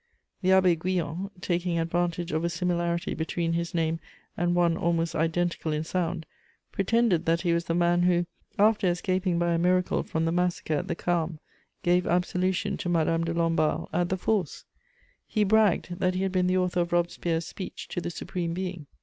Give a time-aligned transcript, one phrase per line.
[0.41, 3.99] The Abbé Guillon, taking advantage of a similarity between his name
[4.35, 6.25] and one almost identical in sound,
[6.71, 8.25] pretended that he was the man who,
[8.57, 11.37] after escaping by a miracle from the massacre at the Carmes,
[11.83, 14.65] gave absolution to Madame de Lamballe at the Force.
[15.27, 18.87] He bragged that he had been the author of Robespierre's speech to the Supreme Being.